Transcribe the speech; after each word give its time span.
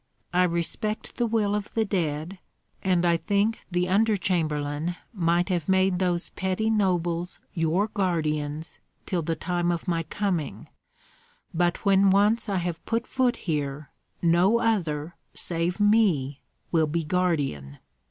I 0.33 0.45
respect 0.45 1.17
the 1.17 1.27
will 1.27 1.53
of 1.53 1.71
the 1.75 1.85
dead, 1.85 2.39
and 2.81 3.05
I 3.05 3.17
think 3.17 3.59
the 3.69 3.87
under 3.87 4.17
chamberlain 4.17 4.95
might 5.13 5.49
have 5.49 5.69
made 5.69 5.99
those 5.99 6.29
petty 6.29 6.71
nobles 6.71 7.39
your 7.53 7.85
guardians 7.87 8.79
till 9.05 9.21
the 9.21 9.35
time 9.35 9.71
of 9.71 9.87
my 9.87 10.01
coming; 10.01 10.69
but 11.53 11.85
when 11.85 12.09
once 12.09 12.49
I 12.49 12.57
have 12.57 12.83
put 12.87 13.05
foot 13.05 13.35
here, 13.45 13.91
no 14.23 14.57
other, 14.57 15.13
save 15.35 15.79
me, 15.79 16.41
will 16.71 16.87
be 16.87 17.03
guardian. 17.03 17.77